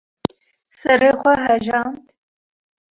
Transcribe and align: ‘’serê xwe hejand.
‘’serê 0.79 1.11
xwe 1.19 1.33
hejand. 1.45 2.01